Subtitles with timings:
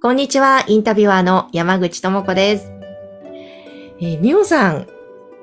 [0.00, 2.70] こんにちは、インタビュアーの山口智子です。
[4.00, 4.86] えー、みおさん、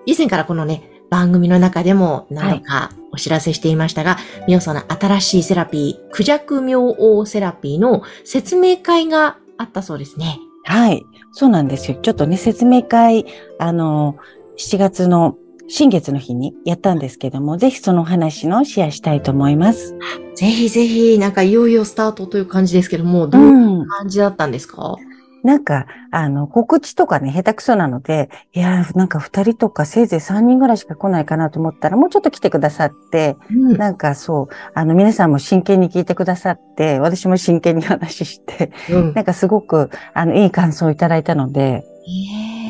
[0.05, 4.15] 以前からこのね、番組の中でも何度かお知らせしていましたが、
[4.47, 10.39] みおさんの新しいセラピー、クジャク明王セラピーの説明会があったそうですね。
[10.63, 11.03] はい。
[11.33, 11.97] そうなんですよ。
[12.01, 13.25] ちょっとね、説明会、
[13.59, 14.15] あの、
[14.57, 15.37] 7月の
[15.67, 19.95] 新月の日にやったんですけども、ぜひその話のシェアしたいと思います。
[20.35, 23.87] ぜひぜひ、なんかいよいよスタートという感じですけども、どういううん。
[23.87, 24.95] 感じだったんですか、
[25.43, 41.83] なんか、あの、告知とかね、下手くそなので、いやー、なんか二人とかせいぜい三人ぐらいしか来ないかなと思ったら、もうちょっと来てくださって、うんなんかそう、あの、皆さんも真剣に聞いてくださって、私も真剣に話して、うんなんかすごく、あの、いい感想をいただいたので、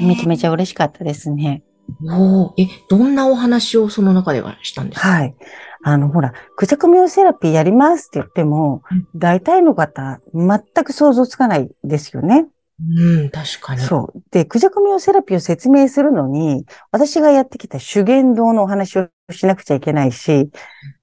[0.01, 1.63] えめちゃめちゃ嬉しかったですね。
[2.03, 5.07] おーえ、どんなお話をその中ではしたんですか？
[5.07, 5.35] はい。
[5.83, 12.47] あの、ほら、クジャクミオセラピーやりますって言ってもうん、大体の方、全く想像つかないですよね。
[12.79, 13.81] うん、確かに。
[13.81, 14.23] そう。
[14.31, 20.49] で、クジャクミオセラピーを説明するのに、私がやってきた修験道のお話をしなくちゃいけないし、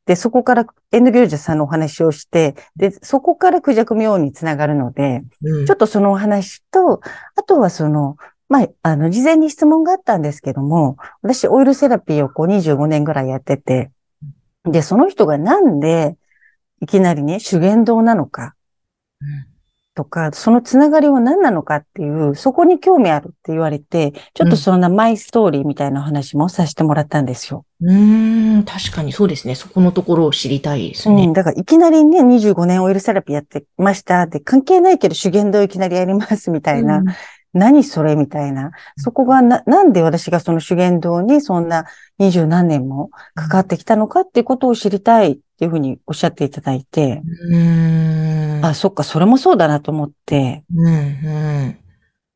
[0.05, 7.01] で、そこからエンドギョージャさんのお話をして、で、そこからクジャクミオにつながるので、うんちょっとそのお話と、
[7.37, 8.17] あとはその、
[8.53, 13.91] まあ、あの、事前に質問があったんですけども、私、オイルセラピーをこう25年ぐらいやってて、
[14.65, 16.19] で、その人がなんで、
[16.83, 18.55] いきなりね、修験道なのか、
[19.23, 19.53] うん
[19.95, 27.67] とか、そのつながりは何なのかっていう、そこに興味あるって言われて、ちょっとそんなマイストーリーみたいな話もさせてもらったんですよ。
[27.83, 29.55] うーん、確かにそうですね。
[29.55, 31.25] そこのところを知りたいですね。
[31.25, 37.07] うん、だからいきなりね、25年オイルセラピーやってましたって、関係ないけど修験道いきなりやりますみたいな、うん
[37.53, 38.71] 何それみたいな。
[38.97, 41.85] そこがな、なんで私がその修験道にそんな
[42.19, 48.65] 二十何年も関わってきたのかっていうことを知りたいっていうふうにおっしゃっていただいて、うーん。
[48.65, 50.91] あ、そっか、それもそうだなと思って、うん、う
[51.69, 51.79] ん。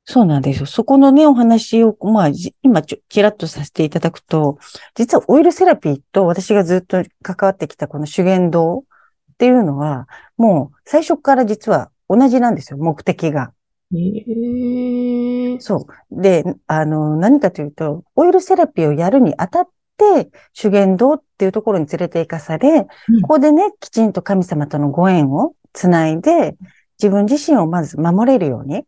[0.05, 0.67] そうなんですよ。
[0.67, 4.59] そこのね、お話を、まあ、じ今ちょ、ちらっとさせていただくと、
[4.95, 8.85] 実はオイルセラピーと私がずっと関わってきたこの修験道
[9.33, 10.07] っていうのは、
[10.37, 13.53] もう最初から実は同じなんですよ、目的が。
[13.95, 15.61] へえ。
[15.61, 16.21] そう。
[16.23, 26.57] で、あの、何かというと、オイルセラピーをやるにあたって、修験道っていうところに連れて行かされ、うんここでね、きちんと神様とのご縁をつないで、
[27.01, 28.81] 自分自身をまず守れるように。
[28.81, 28.85] っ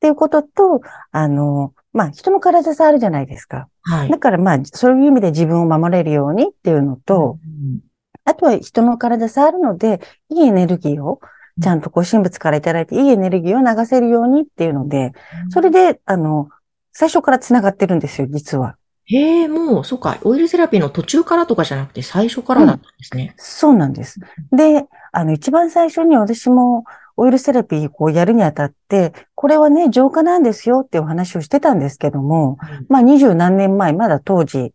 [0.00, 0.80] ていうことと、
[1.12, 3.68] あの、まあ、人の体触るじゃないですか。
[3.82, 4.10] はい。
[4.10, 7.80] だからまあ、そういう意味で自分を守れるようにっていうのと、うん
[8.26, 11.20] あとは人の体触るので、いいエネルギーを、
[11.60, 15.12] ちゃんとこう神仏からいただいて、いいエネルギーを流せるようにっていうので、
[15.48, 16.48] それで、あの、
[16.92, 18.76] 最初から繋がってるんですよ、実は。
[19.06, 20.18] へえ、もう、そうか。
[20.22, 23.34] オイルセラピーの途中からとかじゃなくて最初からだったんですね。
[23.36, 24.20] そうなんです。
[24.52, 26.84] で、あの、一番最初に私も
[27.16, 34.72] オイルセラピーこうやるにあたって、これはね、浄化なんですよっていうお話をしてたんですけども、まあ二十何年前、まだ当時、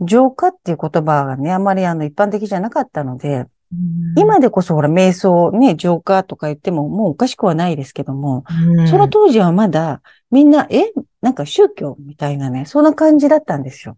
[0.00, 3.48] 浄化っていう言葉がね、あまりあの一般的じゃなかったので、うん
[4.16, 8.44] 今でこそほら、瞑想ね、浄化とか言ってももうおかしくはないですけども、
[8.76, 8.88] うん。
[8.88, 13.96] その当時はまだみんな、え、なんか宗教みたいなね、そんな感じだったんですよ。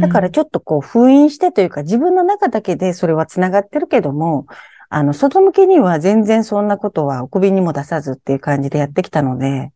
[0.00, 4.46] だからちょっとこう封印してというか自分の中だけでそれは繋がってるけども、
[4.88, 9.72] あの、外向けには全然そんなことはお首にも出さずっていう感じでやってきたので、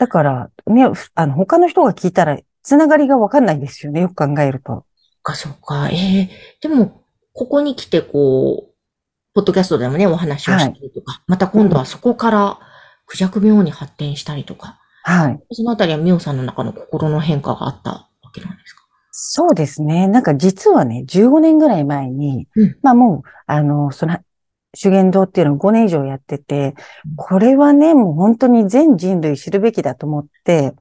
[0.00, 4.84] だから、ね、ふあの、他の人が聞いたら繋がりがわかんないですよね、よく考えると。
[5.24, 5.88] か、そうか。
[5.90, 6.30] ええ
[6.60, 7.02] でも、
[7.32, 8.74] ここに来て、こう、
[9.34, 12.58] ポッドキャストでもね、お話をしたりとか、また今度はそこから、
[13.06, 15.42] クジャク病に発展したりとか、はい。
[15.50, 18.84] そのあたりはミオさんの中の心の変化があったわけなんですか？
[19.10, 20.06] そうですね。
[20.06, 24.18] なんか実はね、15年ぐらい前に、うんまあもう、あの、その、
[24.76, 26.74] 修験道っていうのを5年以上やってて
[27.08, 30.74] うん、これはね、もう本当に全人類知るべきだと思って、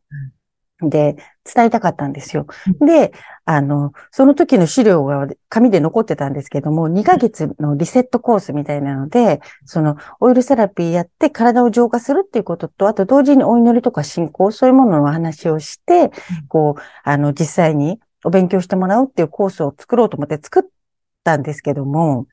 [0.81, 1.15] で、
[1.53, 2.47] 伝えたかったんですよ。
[2.79, 3.11] で、
[3.45, 16.11] あの、その時の資料が紙で残ってたんですけども、2ヶ月のリセットコースみたいなので、その、オイルセラピーやって体を浄化するっていうことと、あと同時にお祈りとか信仰、そういうものの話をして、
[16.47, 20.63] こう、あの、実際にお勉強してもらうっていうコースを作ろうと思って作っ
[21.23, 22.27] たんですけども、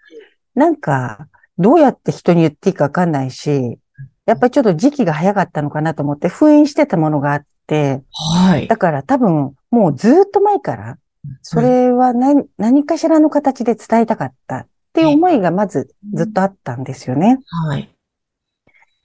[0.54, 1.28] なんか、
[1.58, 3.78] どうやって人に言っていいかわかんないし、
[4.26, 8.67] やっぱりちょっと時期が早かったのかなと思って封印してたものがあって、はい。
[8.67, 10.99] だから多分もうずっと前から、
[11.43, 17.38] それは何,、何かしらの形で伝えたかったっていう思いがまずずっとあったんですよね。
[17.69, 17.88] はい。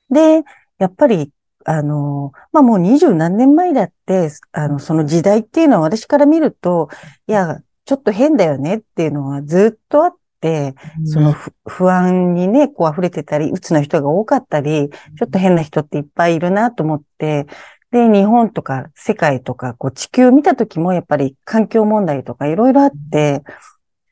[0.09, 0.43] で、
[0.79, 1.31] やっぱり、
[1.65, 6.89] あの、まあ、もう二十何年前だって、あの、その時代っていうのは私から見ると、
[7.27, 10.75] いや、ちょっと変だよねっていうのはずっとあって、
[11.05, 17.47] その不不安にね、こう溢れてたり、鬱な人が多かったり、ちょっと変な人っていっぱいいるなと思って、
[17.91, 23.43] で、日本とか世界とか、こう地球見た時もやっぱり環境問題とかいろいろあって、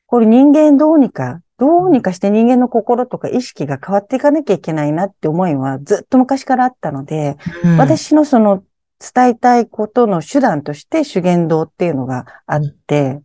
[0.05, 8.63] これ人間どうにか、どうにかして人間の心とか意識が変わっていかなきゃいけないなって思いはずっと昔からあったので、うん、私のその
[8.99, 13.21] 伝えたいことの手段として修験道っていうのがあって、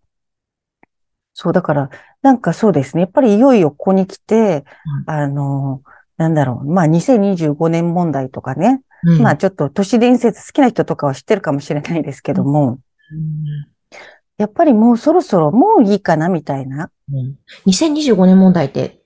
[1.34, 1.90] そう、だから、
[2.20, 3.02] なんかそうですね。
[3.02, 4.64] やっぱりいよいよここに来て、
[5.06, 5.82] あの、
[6.16, 9.22] なんだろう、まあ2025年問題とかね、うん。
[9.22, 12.78] まあちょっと都市伝説好きな人とかは知ってるかもしれないですけども、
[13.12, 13.44] うん。
[14.36, 17.36] やっぱりもうそろそろもういいかなみたいな、うん。
[17.66, 19.00] 2025年問題って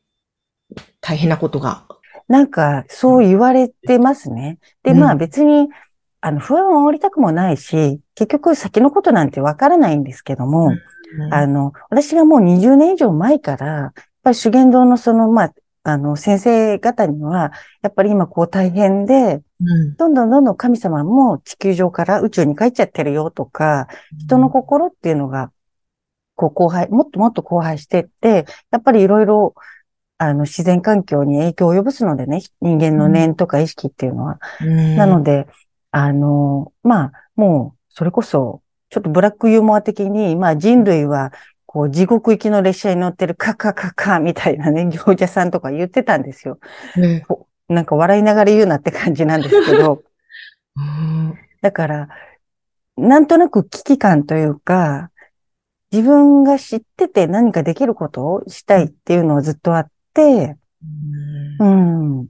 [1.01, 1.87] 大変なことが。
[2.29, 4.59] なんかそう言われてますね。
[4.83, 5.01] で、うん。
[5.01, 5.69] まあ別に、
[6.21, 10.73] あの、不安を煽りたくもないし、結局先のことなんてわからないんですけども、
[11.31, 13.93] あの、私がもう20年以上前から、やっ
[14.23, 15.55] ぱり修験道のその、まあ、
[15.85, 17.53] あの、先生方には、
[17.83, 19.97] やっぱり今こう大変で、うん。
[19.97, 23.89] どんどんどんどん神様も地球上から宇宙に帰っちゃってるよとか、
[24.19, 25.53] 人の心っていうのが、
[26.35, 29.55] こう荒廃、もっともっと荒廃してって、やっぱりいろいろ、
[30.19, 34.39] あの、自然環境に影響を及ぼすのでね、人間の念とか意識っていうのは。
[34.61, 34.97] うん。
[34.97, 35.49] なので、
[35.91, 41.33] あの、まあ、もう、それこそ、ちょっとブラックユーモア的に、まあ人類は、
[41.73, 46.59] こう、地獄行きの列車に乗ってるカカカカみたいなね、行者さんとか言ってたんですよ。
[46.97, 47.25] ね
[47.69, 50.03] なんか笑いながら言うなって感じなんですけど、
[50.77, 52.09] う んだから、
[52.99, 55.11] なんとなく危機感というか、
[55.93, 60.59] 自分が知ってて何かできることをしたいっていうのはずっとあって、
[61.59, 62.29] うん。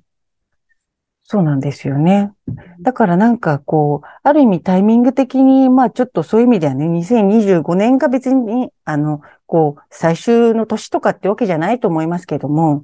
[1.32, 2.30] そうなんですよね。
[2.82, 12.82] だからなんかこう、ある意味タイミング的に、まあちょっとそういう意味ではね、2025年が別に、あの、こう、最終の年とかってわけじゃないと思いますけども、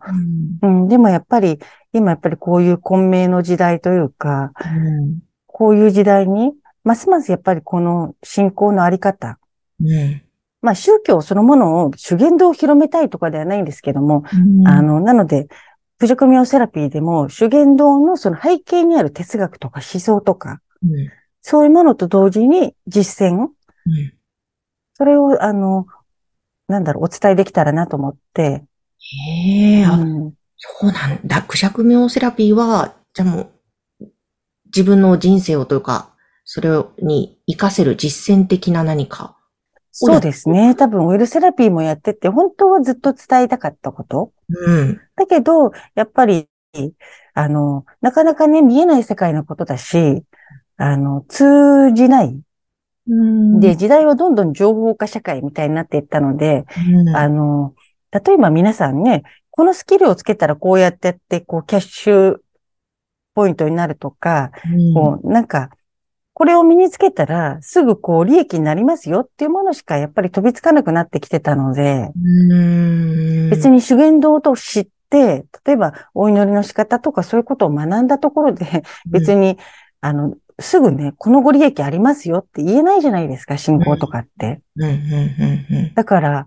[0.62, 0.80] うん。
[0.80, 1.58] うん、でもやっぱり、
[1.92, 5.18] 今やっぱりこういう混迷の時代というか、うん。
[5.46, 6.54] こういう時代に、
[6.84, 9.38] ますますやっぱりこの信仰のあり方、
[9.78, 10.22] うん
[10.60, 14.24] まあ宗教そのものを修験道を広めたいとかではないんですけども、
[14.66, 15.46] あの、なので、
[15.98, 21.10] プジョクミオセラピーでも修験道のその背景にある哲学とか思想とか、うん
[21.40, 23.48] そういうものと同時に実践、うん
[24.94, 25.86] それをあの、
[26.66, 28.64] なんだろう、お伝えできたらなと思って、
[28.98, 31.42] へえ、あうんそうなんだ。
[31.42, 33.52] クジャクミョンセラピーは、じゃあも
[34.00, 34.06] う、
[34.66, 36.10] 自分の人生をというか、
[36.44, 39.37] それに活かせる実践的な何か。
[40.00, 40.76] そうですね。
[40.76, 44.32] 多分オイルセラピーもやってて、本当はずっと伝えたかったこと。
[44.48, 45.00] うん。
[45.16, 46.48] だけど、やっぱり、
[47.34, 50.22] あの、なかなかね、見えない世界のことだし、
[50.76, 52.40] あの、通じない。
[53.58, 57.74] で、時代はどんどん情報化社会みたいになっていったので、うん、あの、
[58.12, 62.36] 例えば皆さんね、このスキルをつけたらこうやってやって、こう、キャッシュ
[63.34, 65.70] ポイントになるとか、うんこう、なんか、
[66.38, 73.50] これを身につけたら、すぐこう、利益になりますよっていうものしかやっぱり飛びつかなくなってきてたので、うん。
[73.50, 79.58] 別に修験道と知って、例えばお祈りの仕方とかそういうことを学んだところで、別に、
[80.00, 84.60] あの、すぐね、このご利益ありますよって言えないじゃないですか、信仰とかって。
[84.76, 84.94] うんうんう
[85.90, 86.46] んだから、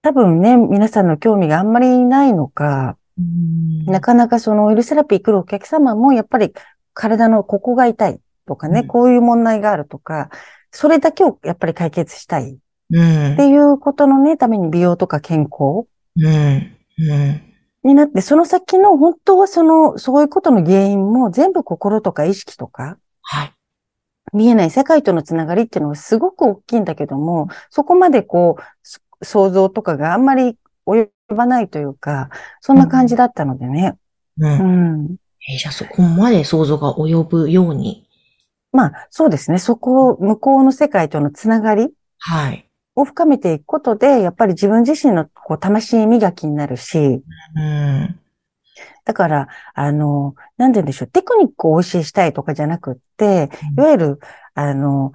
[0.00, 3.84] 多分ね、皆さんの興味があんまりないのか、うん。
[3.84, 6.54] なかなかそのオイルセラピー来るお客様もやっぱり
[6.94, 8.18] 体のここが痛い
[8.52, 10.28] とかね、うんこういう問題があるとか、
[10.70, 12.56] それだけをやっぱり解決したいっ
[12.94, 17.42] うんていうことのね、ために美容とか健康うんうん
[17.84, 23.52] になって、その先の本当はその、そういうことの原因も全部心とか意識とか、はい。
[24.32, 30.56] 見えない世界とのつながりっていうのはすごく大きいんだけども、そこまでこう、そ想像とかがあんまり
[30.86, 32.28] 及ばないというか、
[32.60, 33.94] そんな感じだったのでね。
[34.38, 35.16] うんうん。
[35.48, 38.06] えーじゃあそこまで想像が及ぶように。
[38.72, 39.58] まあ、そうですね。
[39.58, 42.68] そこ、向こうの世界とのつながりはい。
[42.94, 47.22] を深めていくことで、やっぱり自分自身のこう魂磨きになるし、
[47.56, 48.18] うん。
[49.04, 54.20] だから、あの、なんて言うんでしょう、テクニックをお教えしたいとかじゃなくって、いうんわゆる、
[54.54, 55.12] あの、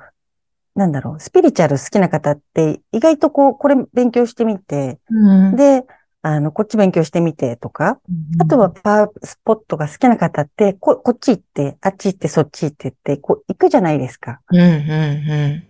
[0.76, 5.56] なんだろう、スピリチュアル好きな方って、意外とこう、これ勉強してみて、うん。
[5.56, 5.86] で、
[6.22, 8.00] あの、こっち勉強してみてとか、
[8.40, 14.42] あとはパワースポットが好きな方って、こ、こっち行って、あっち行って、そっち行ってって、こう、行くじゃないですか。
[14.52, 15.64] うん、うん、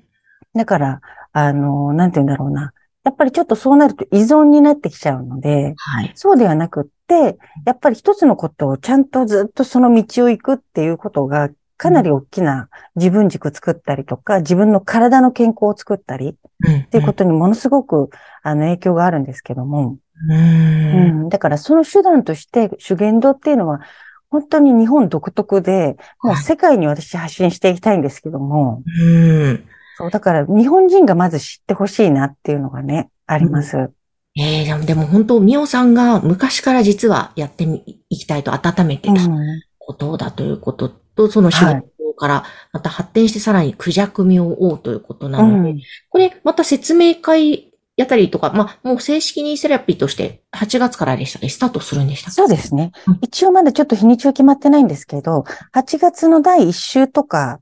[0.55, 1.01] だから、
[1.33, 2.73] あの、なんて言うんだろうな。
[3.03, 6.11] やっぱりちょっとそうなると依存になってきちゃうので、はい。
[6.15, 18.09] そうではなくって、やっぱり一つのことをちゃんとずっとその道を行くっていうことが、かなり大きな自分軸作ったりとか、自分の体の健康を作ったりっていうことにものすごく、
[18.41, 19.97] あの、影響があるんですけども、
[20.29, 21.21] うん。
[21.21, 23.81] うん、だからその手段として修験道っていうのは、
[24.29, 29.63] 本当に日本独特で、もうはい世界に私発信していきたいんですけども、うん。
[29.97, 33.89] そう、だから日本人がまず知ってほしいなっていうのがね、あります。
[34.39, 39.61] ええでも、でも本当、みおさんが昔から実はやってみ、いきたいと温めてたうん。
[39.79, 42.43] ことだということと、その修行から
[42.73, 45.79] また発展してさらにクジャク明王ということなので、うん。
[46.09, 47.66] これまた説明会
[47.97, 53.19] やったりとか、まあ、もう正式にセラピーとして8月からでしたっけスタートするんでしたそうですねうん。
[53.21, 57.59] 一応まだちょっと日にちは決まってないんですけど、8月の第1週とか、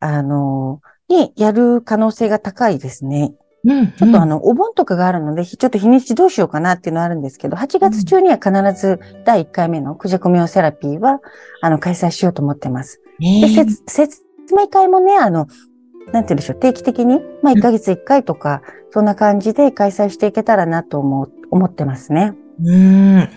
[0.00, 3.34] あの、にやる可能性が高いですね。
[3.66, 3.92] うん。
[3.92, 8.50] ちょっとあの、お盆とかがあるので、ちょっと日にちどうしようかなっていうのはあるんですけど、8月中には必
[8.80, 11.20] ず第1回目のクジャクミオセラピーは、
[11.60, 13.02] あの、開催しようと思ってます。
[13.18, 14.22] で、ねえ説説
[14.54, 15.46] 明会もね、あの、
[16.12, 22.34] なんて言うんでしょう、定期的に、まあ、1ヶ月1回とか、そんな感じで開催していけたらなと思う、思ってますね。
[22.62, 23.28] うーん。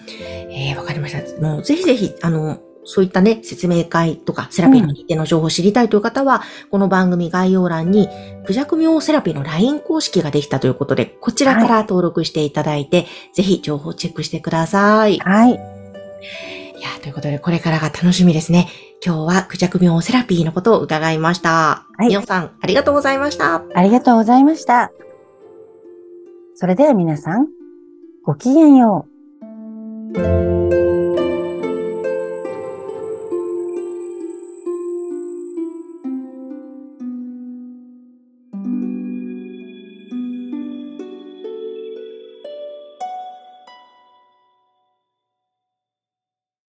[0.50, 1.42] ええわかりました。
[1.42, 8.08] もうぜひぜひ、あの、そういったね、説明会とか、セラピーの日程の情報を知りたいという方は、この番組概要欄に、
[8.46, 15.16] クジャク明セラピーの LINE 公式ができたということで、こちらから登録していただいて、ぜひ情報をチェックしてください。
[15.16, 15.78] いはい。
[16.88, 18.68] や、ということで、これからが楽しみですね。
[19.06, 21.86] 今日はクジャク明セラピーのことを伺いました。
[21.98, 23.64] はいみおさん、ありがとうございました。
[23.76, 24.92] ありがとうございました。
[26.56, 27.48] それでは皆さん、
[28.24, 29.06] ごきげんよ
[30.16, 30.87] う。